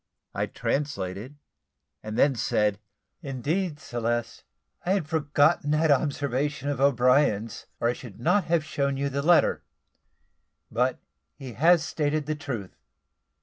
I 0.33 0.47
translated, 0.47 1.35
and 2.01 2.17
then 2.17 2.33
said 2.33 2.79
"Indeed, 3.21 3.79
Celeste, 3.79 4.43
I 4.83 4.93
had 4.93 5.07
forgotten 5.07 5.69
that 5.69 5.91
observation 5.91 6.69
of 6.69 6.81
O'Brien's, 6.81 7.67
or 7.79 7.87
I 7.89 7.93
should 7.93 8.19
not 8.19 8.45
have 8.45 8.65
shown 8.65 8.97
you 8.97 9.09
the 9.09 9.21
letter; 9.21 9.61
but 10.71 10.97
he 11.35 11.53
has 11.53 11.83
stated 11.83 12.25
the 12.25 12.33
truth. 12.33 12.75